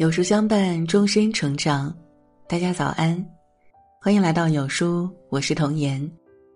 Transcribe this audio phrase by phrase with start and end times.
[0.00, 1.94] 有书相伴，终身成长。
[2.48, 3.22] 大家早安，
[4.00, 6.10] 欢迎来到有书，我是童言。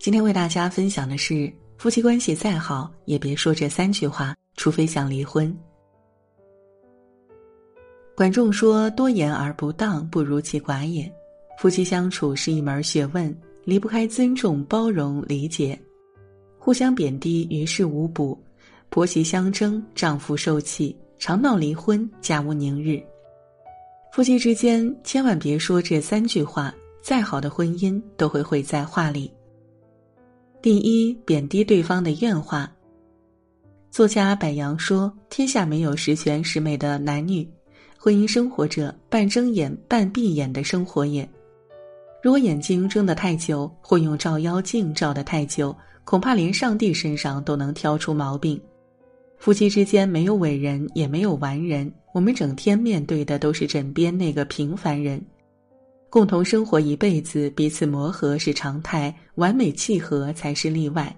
[0.00, 5.56] 今天为大家分享的是：夫妻关系再好，也别说这三句话，除非想离婚。
[8.16, 11.08] 管仲说：“多言而不当，不如其寡也。”
[11.60, 15.78] 夫妻相处是一门学问，离不开尊重、包容、理解。
[16.58, 18.36] 互相贬低，于事无补；
[18.90, 23.00] 婆媳相争，丈夫受气，常闹离婚，家无宁日。
[24.12, 29.32] 夫妻之间千万别说这三句话，再好的婚姻都会毁在话里。
[30.60, 32.70] 第一，贬低对方的怨话。
[33.90, 37.48] 作家柏杨说：“天下没有十全十美的男女，
[37.96, 41.28] 婚姻生活着半睁眼半闭眼的生活也。
[42.22, 45.74] 如果眼睛睁得太久，或用照妖镜照得太久。”
[46.08, 48.58] 恐怕连上帝身上都能挑出毛病。
[49.38, 55.24] 夫妻之间没有伟人，也没有完人，我们整天面对的都是枕边那个平凡人。
[56.10, 61.14] 共同生活一辈子，彼此磨合是常态，完美契合才是例外。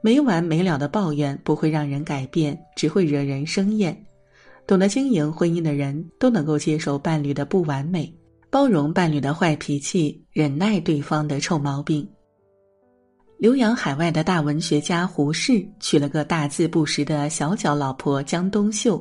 [0.00, 3.96] 没完没了的抱怨不会让人改变，只会惹人生厌。
[4.66, 8.12] 懂得经营婚姻的人都能够接受伴侣的不完美，
[8.50, 12.06] 包容伴侣的坏脾气，忍耐对方的臭毛病。
[13.38, 19.00] 留洋海外的大文学家胡适娶了个大字不识的小脚老婆江冬秀，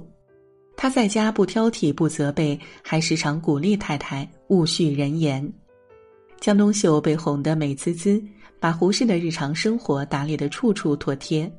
[0.75, 5.51] 他在家不挑剔不责备，还时常鼓励太太勿恤人言。
[6.39, 8.23] 江冬秀被哄得美滋滋，
[8.59, 11.51] 把胡适的日常生活打理得处处妥帖。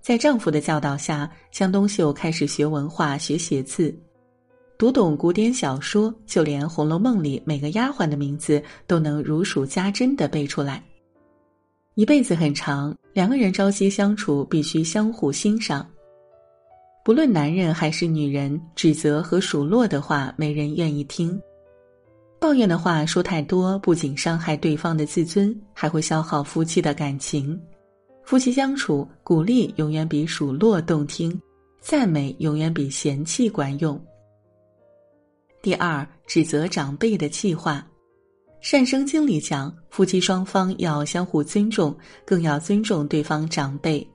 [0.00, 3.92] 在丈夫的教导下，江冬秀开始学文化、学写字，
[4.78, 10.80] 读懂古典小说，就连《红楼梦》里每个丫鬟的名字都能如数家珍的背出来。
[11.98, 15.84] 一辈子很长，两个人朝夕相处，必须相互欣赏。
[17.04, 21.36] 不论男人还是女人，指责和数落的话，没人愿意听。
[22.38, 27.60] 抱怨的话说太多，不仅伤害对方的自尊，还会消耗夫妻的感情。
[28.22, 31.36] 夫妻相处，鼓励永远比数落动听，
[31.80, 34.00] 赞美永远比嫌弃管用。
[35.60, 37.84] 第二，指责长辈的气话。
[38.60, 41.96] 善生经里讲，夫妻双方要相互尊重，
[42.26, 44.06] 更要尊重对方长辈，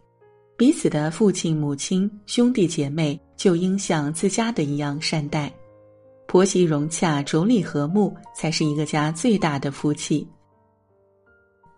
[0.58, 5.52] 彼此的父亲、母亲、兄弟姐妹就应像自家的一样善待，
[6.28, 10.28] 婆媳融洽、妯娌和睦，才是一个家最大的福气。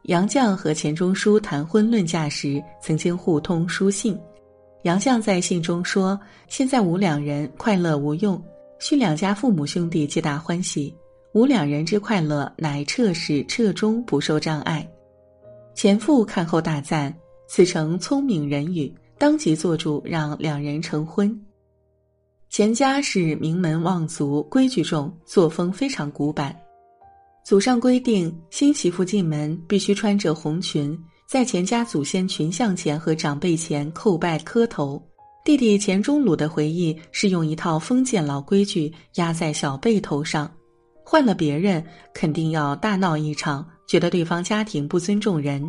[0.04, 4.20] 杨绛和钱钟书谈婚论嫁时，曾经互通书信。
[4.84, 8.44] 杨绛在信中说：“现在吾两人快乐无用，
[8.80, 10.94] 需两家父母兄弟皆大欢喜。”
[11.36, 14.90] 吾两人之快乐，乃彻始彻终不受障碍。
[15.74, 17.14] 前父看后大赞
[17.46, 21.38] ：“此诚聪明人语，当即做主让两人成婚。”
[22.50, 26.58] 钱家是名门望族，规矩重，作风非常古板。
[27.44, 30.98] 祖上规定，新媳妇进门必须穿着红裙，
[31.28, 35.06] 在钱家祖先群像前和长辈前叩拜磕头。
[35.44, 40.50] 弟弟钱钟鲁的回忆是用一套封建老规矩压在小辈头上。
[41.08, 41.82] 换了别人，
[42.16, 45.64] 肯定要大闹一场，觉得对方家庭不尊重人。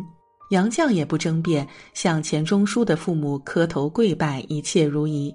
[0.49, 5.33] 杨绛也不争辩，向钱钟书的父母磕头跪拜，一切如仪。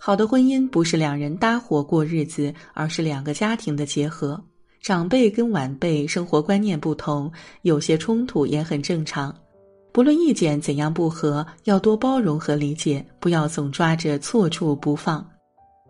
[0.00, 4.42] 好的婚姻不是两人搭伙过日子，而是两个家庭的结合。
[4.80, 7.30] 长辈跟晚辈生活观念不同，
[7.62, 9.32] 有些冲突也很正常。
[9.92, 15.24] 不论意见怎样不合，要多包容和理解，不要总抓着错处不放。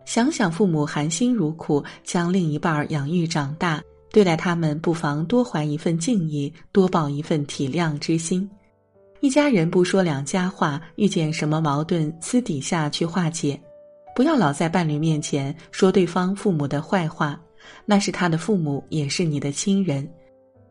[0.05, 3.81] 想想父母含辛茹苦将另一半养育长大，
[4.11, 8.49] 对待他们不妨多怀一份敬意，多抱一份体谅之心。
[9.21, 13.59] 一家人不说两家话，遇见什么矛盾，私底下去化解，
[14.13, 17.39] 不要老在伴侣面前说对方父母的坏话，
[17.85, 20.07] 那是他的父母，也是你的亲人。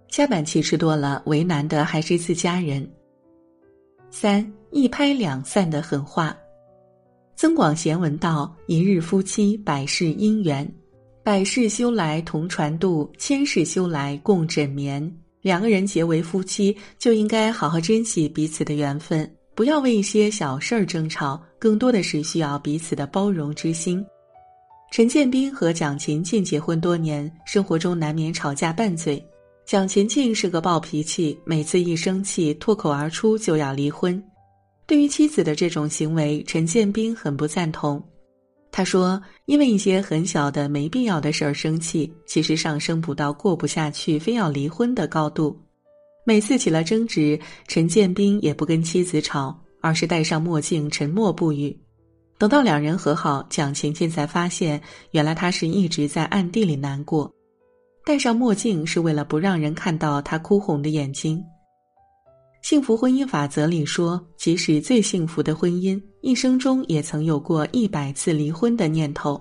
[0.08, 2.86] 夹板气吃多了，为难的还是自家人。
[4.10, 6.36] 三一拍两散的狠话。
[7.34, 10.70] 增广贤文道：“一日夫妻百世姻缘，
[11.22, 15.12] 百世修来同船渡，千世修来共枕眠。”
[15.42, 24.04] 两个人结为夫妻，就应该好好珍惜彼此的缘分，不要为一些小事儿争吵，更多的是需要彼此的包容之心。
[24.92, 29.20] 陈建斌和蒋勤勤结婚多年，生活中难免吵架拌嘴。
[29.64, 34.22] 蒋勤勤是个暴脾气，每次一生气，脱口而出就要离婚。
[34.86, 38.02] 对于妻子的这种行为，陈建斌很不赞同。
[38.70, 45.54] 他说：“因为一些很小的、没必要的事儿生气，其实上升不到过不下去、非要离婚的高度。
[46.24, 47.38] 每次起了争执，
[47.68, 51.78] 陈建斌也不跟妻子吵，而是戴上墨镜，沉默不语。
[52.38, 54.80] 等到两人和好，蒋勤勤才发现，
[55.10, 57.30] 原来他是一直在暗地里难过。
[58.04, 61.44] 戴上墨镜是为了不让人看到他哭红的眼睛。
[62.62, 69.40] 幸福婚姻法则里说，即使最幸福的婚姻，一生中也曾有过一百次离婚的念头。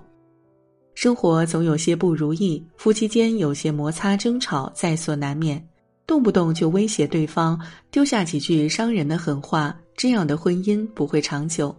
[0.95, 5.63] 生活总有些不如意，夫妻间有些摩擦争吵在所难免，
[6.07, 7.59] 动不动就威胁对方，
[7.91, 11.73] 丢下几句伤人的狠话，这样的婚姻不会长久。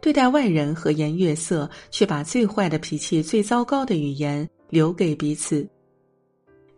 [0.00, 5.68] 对待外人和颜悦色，却把最坏的脾气、最糟糕的语言留给彼此。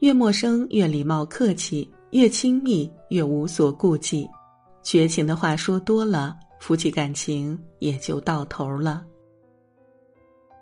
[0.01, 4.29] 越陌生越礼貌客气，越亲密越无所顾忌。
[4.83, 9.05] 绝情的话说多了，夫妻感情也就到头了。